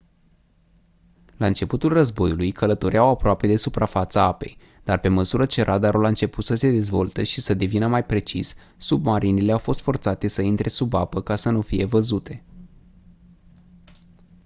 la 1.37 1.45
începutul 1.47 1.93
războiului 1.93 2.51
călătoreau 2.51 3.07
aproape 3.09 3.47
de 3.47 3.57
suprafața 3.57 4.23
apei 4.23 4.57
dar 4.83 4.99
pe 4.99 5.07
măsură 5.07 5.45
ce 5.45 5.61
radarul 5.61 6.05
a 6.05 6.07
început 6.07 6.43
să 6.43 6.55
se 6.55 6.71
dezvolte 6.71 7.23
și 7.23 7.41
să 7.41 7.53
devină 7.53 7.87
mai 7.87 8.05
precis 8.05 8.55
submarinele 8.77 9.51
au 9.51 9.57
fost 9.57 9.79
forțate 9.81 10.27
să 10.27 10.41
intre 10.41 10.67
sub 10.69 10.93
apă 10.93 11.21
ca 11.21 11.35
să 11.35 11.49
nu 11.49 11.61
fie 11.61 11.85
văzute 11.85 12.43